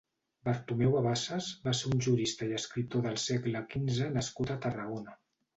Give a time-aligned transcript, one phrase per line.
[0.47, 5.19] Bartomeu Avaces va ser un jurista i escriptor del segle quinze nascut a Tarragona.